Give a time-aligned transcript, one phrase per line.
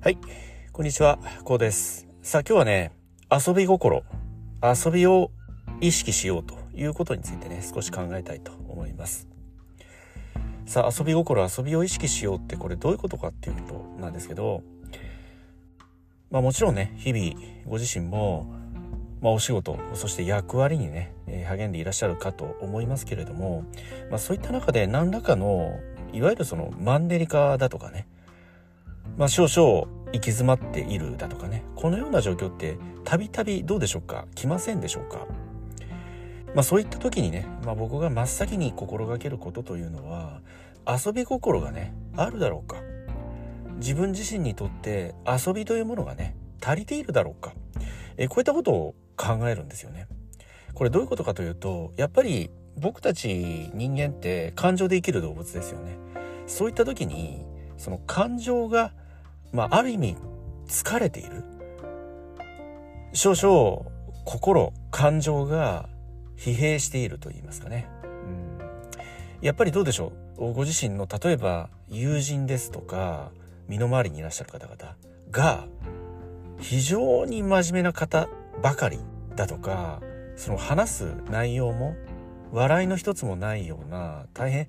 [0.00, 0.18] はい、
[0.72, 2.06] こんにちは、こうです。
[2.22, 2.92] さあ今日はね、
[3.32, 4.04] 遊び心、
[4.62, 5.32] 遊びを
[5.80, 9.26] 意識しようということについてね、少し考えたいと思います。
[10.66, 14.62] さあ遊び心、遊びを意識しようってこれどういうことかっていうことなんですけど、
[16.30, 17.34] まあもちろんね、日々
[17.66, 18.54] ご自身も、
[19.20, 21.12] まあお仕事、そして役割にね、
[21.48, 23.64] 励んでいらっしゃるかと思いますけれども、
[24.10, 25.80] まあそういった中で何らかの、
[26.12, 28.06] いわゆるそのマンネリ化だとかね、
[29.18, 31.64] まあ、少々行き詰まっているだとかね。
[31.74, 34.26] このような状況ってたびたびどうでしょうか？
[34.36, 35.26] 来ませんでしょうか？
[36.54, 40.40] まあそういった時にね、まあ、僕が真っ先に心がけることというのは
[40.86, 42.76] 遊び心がねあるだろうか？
[43.78, 47.52] 自分自身にとって遊びというものがね足りているだろうか？
[48.16, 50.06] えこういったことを考えるんですよね。
[50.74, 55.96] これどういうことかというとやっぱり僕たち人間って感情で生きる動物ですよね。
[56.46, 57.44] そういった時に
[57.76, 58.92] その感情が
[59.52, 60.16] まあ、ある意味
[60.66, 61.44] 疲れている。
[63.12, 63.90] 少々
[64.24, 65.88] 心感情が
[66.36, 68.58] 疲弊していると言いますかね、うん、
[69.40, 70.52] やっぱりどうでしょう？
[70.52, 73.30] ご自身の例えば友人ですとか
[73.66, 74.94] 身の回りにいらっしゃる方々
[75.30, 75.64] が
[76.60, 78.28] 非常に真面目な方
[78.62, 78.98] ばかり
[79.34, 80.00] だとか
[80.36, 81.96] その話す内容も
[82.52, 84.68] 笑いの一つもないような大変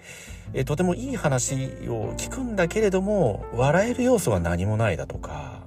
[0.53, 1.55] えとてもいい話
[1.87, 5.61] を聞くんだけれども笑える要素は何もないだとか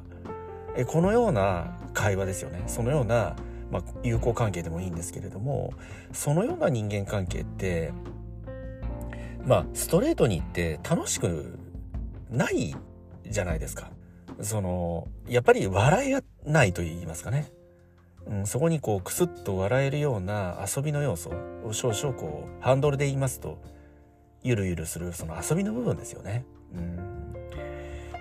[0.76, 3.36] えこのような会話ですよねそのような、
[3.70, 5.72] まあ、友好関係でもいいんですけれども
[6.12, 7.92] そのような人間関係って
[9.44, 11.58] まあストレートに言って楽しく
[12.30, 12.74] ない
[13.28, 13.90] じゃないですか。
[14.40, 17.50] そのやっぱり笑いがないと言いますかね。
[18.26, 21.30] うん、そこにこうクスッと笑えるような遊びの要素
[21.64, 23.58] を少々こうハンドルで言いますと
[24.42, 26.44] ゆるゆるするその遊びの部分ですよね。
[26.74, 27.12] うん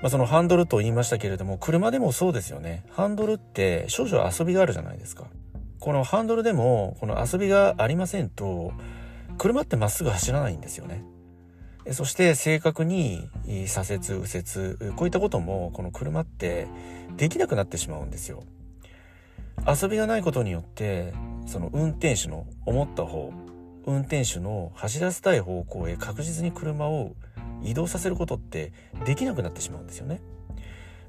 [0.02, 2.84] まあ、そのハンドルと言いましたけれども車でもそうですよね。
[2.90, 5.26] ハンドルって少々遊びがあるじゃないですか。
[5.80, 8.72] このハンドルでもこの遊びがありませんと
[9.38, 11.04] 車ってまっすぐ走らないんですよね。
[11.92, 13.28] そして正確に
[13.66, 16.68] 左折右折こういったこともこの車って
[17.18, 18.44] できなくなってしまうんですよ。
[19.68, 21.14] 遊びがないことによって
[21.46, 23.32] その運転手の思った方
[23.86, 27.16] 運転手の走らせたい方向へ確実に車を
[27.64, 28.74] 移動させることって
[29.06, 30.22] できなくなってしまうんですよね。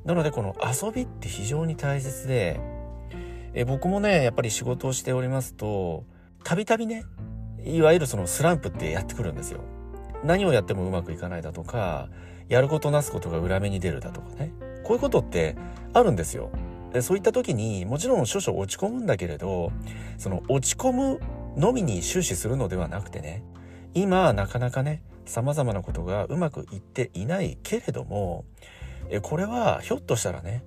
[0.04, 2.60] なのでこの遊びって非常に大切で
[3.54, 6.04] え僕もねやっぱり仕事をしておりますと
[6.42, 7.04] たびたびね
[7.64, 9.60] いわゆるそのスランプってやってくるんですよ。
[10.24, 12.08] 何をやってもうまくいかないだとか
[12.48, 14.52] やることなすことが裏目に出るだとかね
[14.84, 15.56] こういうことって
[15.92, 16.50] あるんですよ。
[17.00, 19.72] そういった時にもちろん少々落ち込むんだけれど
[20.18, 21.20] その落ち込む
[21.56, 23.42] のみに終始するのではなくてね
[23.94, 28.44] 今なかなかね様々なことがうまくいっていないけれども
[29.22, 30.64] これはひょっとしたらね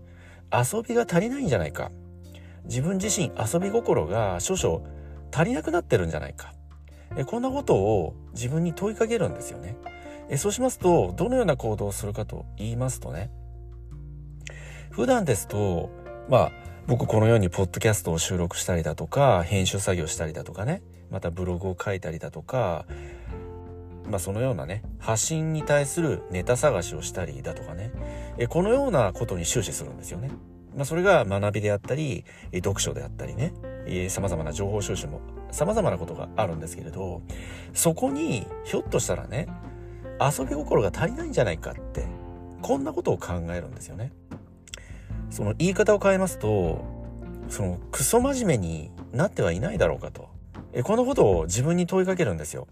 [0.52, 1.91] 遊びが足りないんじゃないか。
[2.66, 4.81] 自分自身遊び心が少々
[5.31, 6.53] 足りなくなってるんじゃないか。
[7.28, 9.78] こんなことを自分に問いかけるんですよね。
[10.38, 13.30] そうしますとどのような行動をするかと言いますとね
[14.90, 15.92] 普段ですと
[16.30, 16.52] まあ
[16.88, 22.86] 僕このようにポッドキャストを収録したりだとか編集作業したりだとかねまたブログを書いたりだとか
[24.09, 27.91] まあそのようなね発信に対するネタ探しをしたりだとかね
[28.38, 30.31] えこのようなことに終始するんですよね。
[30.75, 33.53] まあ、それが学びであったり読書であったりね
[34.09, 37.22] 様々な情報収集も様々なことがあるんですけれど
[37.74, 39.47] そこにひょっとしたらね
[40.19, 42.06] 遊び心が足りないんじゃないかって
[42.62, 44.12] こんなことを考えるんですよね。
[45.30, 46.84] その言い方を変えますと
[47.50, 50.30] そのクソ真面目になってはいないだろうかと
[50.74, 52.68] えこのことを自分に問いかけるんですよ。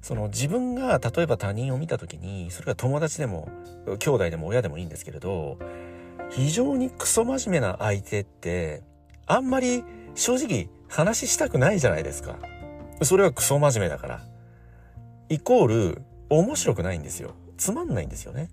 [0.00, 3.48] その自分が例えば他人を見た時にそれが友達でも
[4.00, 5.58] 兄弟でも親でもいいんですけれど
[6.30, 8.82] 非常にクソ真面目な相手って
[9.26, 9.84] あんまり
[10.16, 12.36] 正直話したくないじゃないですか。
[13.02, 14.24] それはクソ真面目だから。
[15.28, 17.34] イコール面白くないんですよ。
[17.56, 18.50] つまんないんですよね。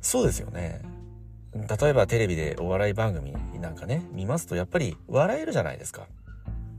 [0.00, 0.80] そうですよね。
[1.54, 6.06] 例えばテレビでお笑い番組なんかね、見ますとやっぱり笑えるじゃないですか。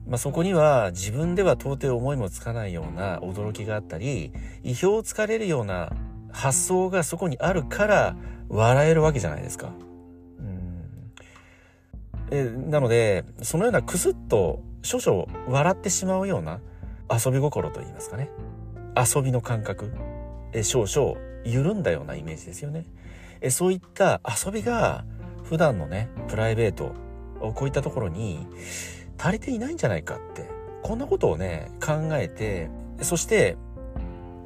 [0.07, 4.33] まあ、そこには自分では到底思いもつかないような驚きがあったり、
[4.63, 5.91] 意表をつかれるような
[6.31, 8.15] 発想がそこにあるから
[8.49, 9.71] 笑えるわけじゃないですか。
[10.39, 10.83] うん
[12.31, 16.59] えなので、そのようなクスッと少々笑ってしまうような
[17.09, 18.29] 遊び心といいますかね。
[18.95, 19.93] 遊びの感覚。
[20.53, 22.85] え少々緩んだようなイメージですよね。
[23.41, 25.05] えそういった遊びが
[25.43, 26.93] 普段のねプライベート
[27.53, 28.47] こういったところに
[29.17, 30.49] 足りていないんじゃないかって
[30.83, 32.69] こんなことをね考えて
[33.01, 33.57] そして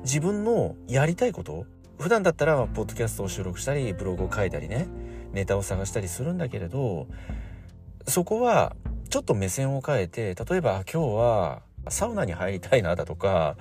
[0.03, 1.65] 自分のやりたいこと
[1.99, 4.87] 普段だったらポッドキャストを収録したりブログを書いたりね
[5.33, 7.07] ネタを探したりするんだけれど
[8.07, 8.75] そこは
[9.09, 13.57] ちょっと目線を変えて例えば今日はサウナに入りたいなだとか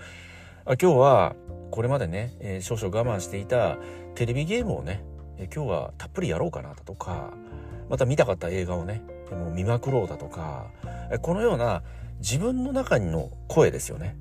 [0.81, 1.35] 今日は
[1.71, 3.79] これまでね、え、少々我慢していた
[4.15, 5.03] テレビゲームをね、
[5.38, 7.32] え、今日はたっぷりやろうかなだとか
[7.88, 10.67] また見たかった映画をねもう見まくろうだとか
[11.23, 11.82] このような
[12.19, 14.17] 自分の中の声ですよね。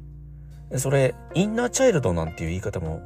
[0.76, 3.02] それインナーチャイルドなんていう言い方も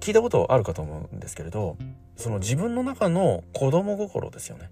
[0.00, 1.76] 聞いたことあるかと思うんですけれど
[2.16, 4.68] その自分の中の子供心ですよね。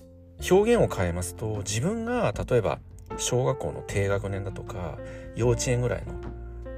[0.50, 2.78] 表現を変えますと自分が例えば
[3.16, 4.98] 小学校の低学年だとか
[5.34, 6.12] 幼稚園ぐらいの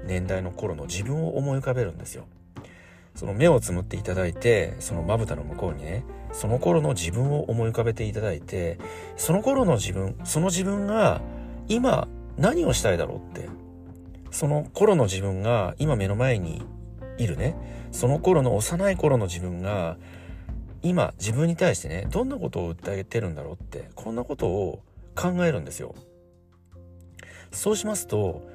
[0.04, 2.25] 年代の頃の自分を思い浮かべるんですよ。
[3.19, 8.79] その目をつむっていただいてそのまぶたの向こうにねその頃の自分を思い浮かべていただいて
[9.17, 11.20] その頃の自分その自分が
[11.67, 12.06] 今
[12.37, 13.49] 何をしたいだろうって
[14.31, 16.62] その頃の自分が今目の前に
[17.19, 17.56] いるね
[17.91, 19.97] その頃の幼い頃の自分が
[20.82, 24.85] 今自分に対してねどんなことを訴えてるんだろうってこんなことを
[25.17, 25.97] 考えるんですよ。
[27.50, 28.47] そうしますと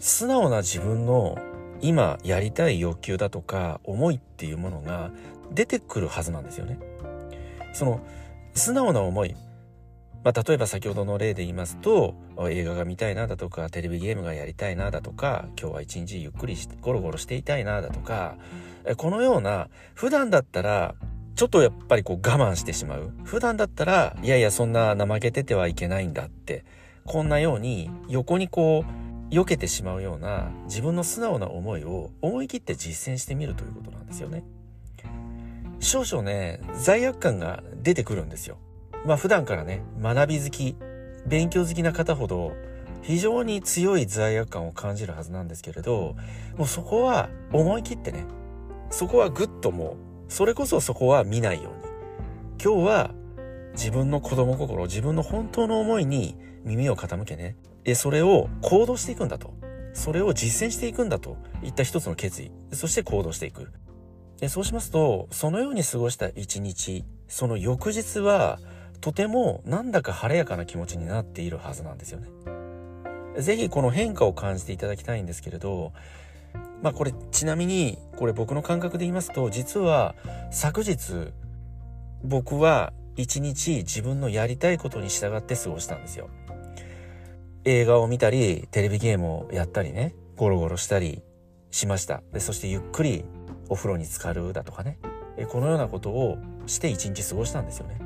[0.00, 1.38] 素直な自分の
[1.80, 5.10] 今やりたい欲求だとか思いっていうものが
[5.52, 6.78] 出てくるはずなんですよね。
[7.72, 8.00] その
[8.54, 9.34] 素直な思い。
[10.22, 12.14] まあ、例えば先ほどの例で言いますと
[12.50, 18.36] 映画が見たいなだとかテレビゲームがやりたいなだとか今日は一日ゆっくりしてゴロゴロしていたいなだとか
[18.98, 20.94] このような普段だったら
[21.36, 23.12] ちょっとやっぱりこう我慢してしまう。
[23.24, 26.66] 普段だったらいやいやそんな怠けててはいけないんだって
[27.06, 34.44] こんなように横にこう避けてしまうような自分の素直な思いを思い切って実践してみるということなんですよね。
[35.78, 38.58] 少々ね罪悪感が出てくるんですよ。
[39.06, 40.76] まあ普段からね、学び好き、
[41.26, 42.52] 勉強好きな方ほど、
[43.02, 46.16] 非常に強い罪悪感を感じるはずなんですけれど、
[46.56, 48.24] もうそこは思い切ってね、
[48.90, 49.96] そこはぐっとも
[50.28, 51.90] う、それこそそこは見ないように。
[52.62, 53.14] 今日は
[53.72, 59.54] 自分の子供心、自分の本当の思いに耳を傾けね、で、それを行動していくんだと。
[59.92, 62.52] それを実践していくんだといった一つの決意。
[62.72, 63.72] そして行動していく。
[64.38, 68.58] でそうしますと、そのように過ごした一日、その翌日は、
[69.00, 72.28] とてもなんだか晴れやかな気持ちになっているはずなんですよね。
[73.38, 75.92] ぜひこの変化を感じていただきたいんですけれど、
[76.82, 80.14] まあこれちなみにこれ僕の感覚で言いますと実は
[80.50, 81.32] 昨日
[82.22, 86.28] 僕は一日自分のやりたいことに従って過ごしたんですよ。
[87.64, 91.22] 映画を見たりテレビゲームをやったりねゴロゴロしたり
[91.70, 92.22] しました。
[92.32, 93.24] でそしてゆっくり
[93.68, 94.98] お風呂に浸かるだとかね
[95.48, 98.00] このようなことをして一日過ごしたんですよね。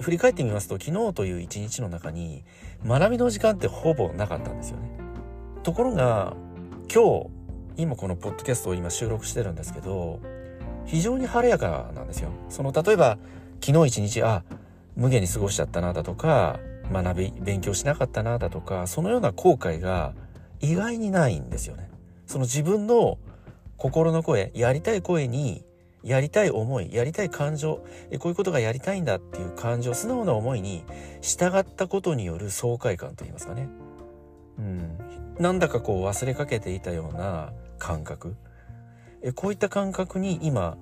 [0.00, 2.44] 振り返ってみますと昨日という一日の中に
[2.86, 4.90] 学びの時間ってほぼなかったんですよね。
[5.62, 6.36] ところが
[6.92, 7.30] 今日
[7.78, 10.20] 今このポッドキャストを今収録してるんですけど
[10.84, 12.30] 非常に晴れやかなんですよ。
[12.50, 13.18] その例えば
[13.60, 14.44] 昨日一日あ
[14.96, 16.58] 無限に過ごしちゃったなだとか
[16.92, 20.14] 学び勉強しなかったなだとかそのような後悔が
[20.60, 21.90] 意外にないんですよね。
[22.26, 23.18] その自分の
[23.76, 25.64] 心の声やりたい声に
[26.06, 30.84] やりたい思い、やりたい感情、えこういうことがやりたいんだっていう感情、素直な思いに
[31.20, 33.68] 従ったことによる爽快感といいますかね。
[34.56, 34.98] うん。
[35.40, 38.36] なんだかこう忘れかけていたような感覚。
[39.22, 40.78] えこういった感覚に今、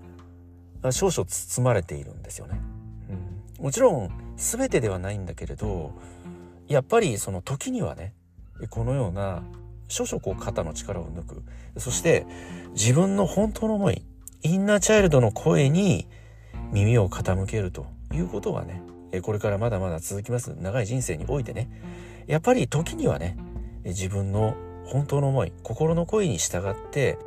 [0.93, 2.61] 少々包まれているんですよね。
[3.59, 5.93] うん、もちろん全てではないんだけれど、
[6.69, 8.15] やっぱりその時にはね、
[8.71, 9.43] このような
[9.89, 11.43] 少々こう肩の力を抜く。
[11.79, 12.27] そして
[12.73, 14.03] 自分の本当の思い、
[14.43, 16.07] インナーチャイルドの声に
[16.73, 18.83] 耳を傾けるということがね、
[19.23, 21.69] これからまだまだ続きます長い人生においてね、
[22.27, 23.37] やっぱり時にはね、
[23.85, 27.19] 自分の本当の思い、心の声に従って、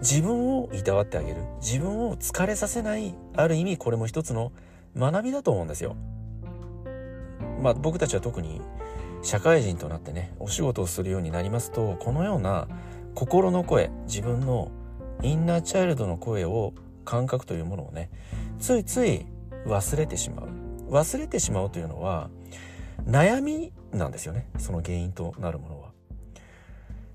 [0.00, 1.42] 自分をいたわってあげる。
[1.60, 4.52] 自分を疲れさせない、ある意味これも一つの
[4.96, 5.96] 学びだと思うんですよ。
[7.62, 8.60] まあ僕たちは特に
[9.22, 12.68] 社会人となってね、お仕事をするようになりますと、このような
[13.14, 14.70] 心の声、自分の
[15.22, 16.72] インナーチャイルドの声を
[17.04, 18.10] 感覚というものをね
[18.58, 19.26] ついつい
[19.66, 20.48] 忘れてしまう
[20.90, 22.30] 忘れてしまうというのは
[23.04, 25.79] 悩みなんですよねその原因となるもの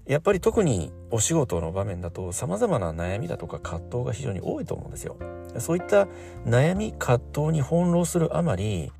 [0.05, 5.17] やっぱり特にお仕事の場面だと様々な悩みだとか葛藤が非常に多いと思うんですよ。
[5.57, 6.07] そういった
[6.45, 8.91] 悩み葛藤に翻弄するあまり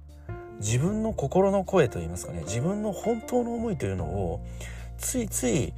[0.60, 4.46] 自分の心の声といいますかね自分の本当の思いというのを
[4.98, 5.74] ついつい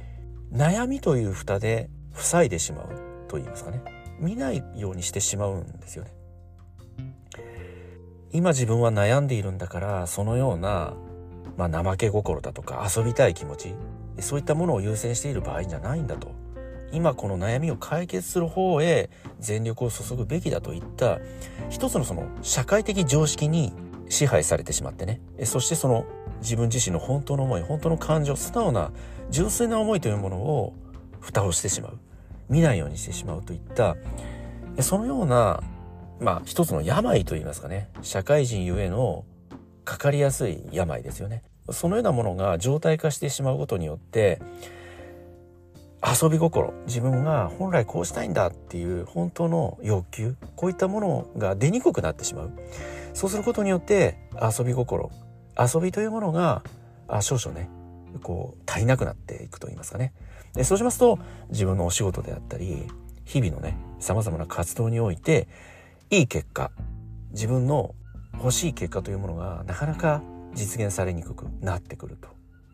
[0.52, 2.88] 悩みという蓋で塞いでしまう
[3.28, 3.82] と言いますかね。
[4.20, 6.10] 見ないようにしてしまうんですよね。
[8.32, 10.94] 今自分は悩んでいるんだからそのような、
[11.56, 13.74] まあ、怠け心だとか遊びたい気持ち
[14.20, 16.32] そういったものを優先している場合じゃないんだと。
[16.90, 21.18] 今この悩みを解決する方へ全力を注ぐべきだといった
[21.68, 23.74] 一つのその社会的常識に
[24.08, 25.20] 支配されてしまってね。
[25.44, 26.06] そしてその
[26.40, 28.90] 自分自身の本当の思い本当の感情素直な
[29.30, 30.74] 純粋な思いというものを
[31.20, 31.98] 蓋をしてしまう。
[32.48, 33.96] 見ないようにしてしまうといった。
[34.80, 35.62] そのような
[36.20, 37.90] まあ一つの病といいますかね。
[38.00, 39.24] 社会人ゆえの
[39.84, 41.42] かかりやすい病ですよね。
[41.70, 44.40] そのようなものが常態化してしまうことによって
[46.02, 52.52] 遊び心自分が本来こうしたいんだっていう本当の欲求こういったものが出にくくなってしまう。
[53.14, 55.10] そうすることによって遊び心
[55.58, 56.62] 遊びというものが
[57.08, 57.68] あ少々ね
[58.22, 60.12] こう足りなくなっていくと言いますかね。
[60.54, 61.18] でそうしますと
[61.50, 62.86] 自分のお仕事であったり
[63.24, 65.48] 日々のね様々な活動において
[66.10, 66.70] いい結果
[67.32, 67.94] 自分の
[68.34, 70.22] 欲しい結果というものがなかなか
[70.58, 72.28] 実現されにくくなってくると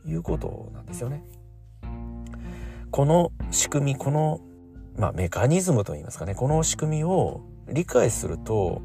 [0.08, 1.22] いうことなんですよね。
[2.90, 4.40] この仕組みこの、
[4.96, 8.82] まあ、メカニズムといいますかねこの仕組みを理解すると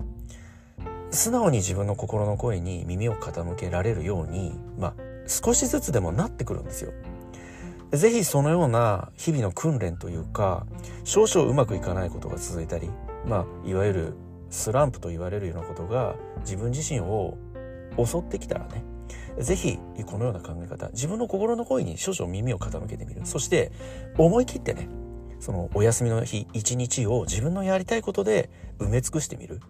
[1.11, 4.93] 素直に自分の心の声に耳を傾けられるように、まあ、
[5.27, 6.91] 少しずつでもなってくるんですよ。
[7.91, 10.67] ぜひそのような日々の訓練というか
[11.03, 12.89] 少々うまくいかないことが続いたり、
[13.25, 14.13] まあ、いわゆる
[14.49, 17.37] スランプと言われるようなことが自分自身を
[17.97, 18.83] 襲ってきたらね
[19.39, 23.21] ぜひこのような考え方自分の心の声に少々耳を傾けてみる。
[23.25, 23.71] そして
[24.17, 24.89] 思い切ってね
[25.39, 29.61] そのお休みの日一日を自分のやりたいことで埋め尽くしてみる。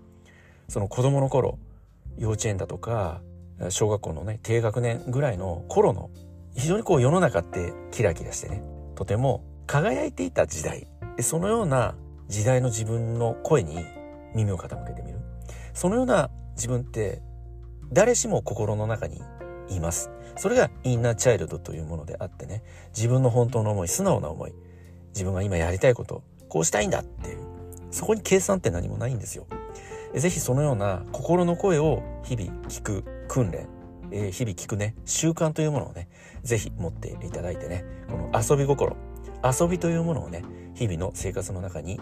[0.67, 1.59] その子供の頃
[2.17, 3.21] 幼稚園だとか
[3.69, 6.09] 小学校のね低学年ぐらいの頃の
[6.55, 8.63] 非常にこう世の中ってキラキラしてね
[8.95, 10.87] とても輝いていた時代。
[11.21, 11.95] そのような
[12.27, 13.83] 時代の自分の声に
[14.33, 15.19] 耳を傾けてみる。
[15.73, 17.21] そのような自分って
[17.91, 19.21] 誰しも心の中に
[19.69, 20.11] います。
[20.35, 22.63] それがインナーチャイルドというものであってね、
[22.95, 24.53] 自分の本当の思い、素直な思い、
[25.09, 27.39] 自分が今やりたいこと、こうしたいんだっていう、
[27.91, 29.45] そこに計算って何もないんですよ。
[30.13, 33.67] ぜひそのような心の声を日々聞く訓練、
[34.11, 36.07] えー、日々聞くね、習慣というものをね、
[36.43, 38.95] ぜひ持っていただいてね、この遊び心、
[39.43, 40.43] 遊びというものをね、
[40.79, 41.99] 日々の生活の中に、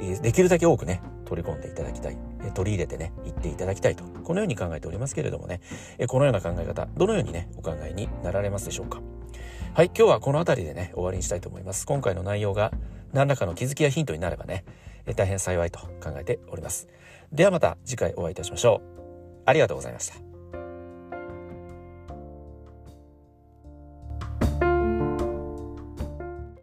[0.00, 2.18] えできるだけ多くね、取り込んでいただきたい。
[2.44, 4.04] え取り入れてね、言っていただきたいと。
[4.04, 5.60] このように考えておりますけれどもね、
[5.96, 9.00] えこのような考え方、どのようにね、お考えになられますでしょうか。
[9.72, 11.86] はい、今日はこの辺りでね、終わりにしたいと思います。
[11.86, 12.72] 今回の内容が
[13.14, 14.64] 何らかの気づきやヒントになればね、
[15.06, 16.88] え大変幸いと考えております。
[17.32, 19.40] ではまた次回お会いいたしましょう。
[19.46, 20.27] ありがとうございました。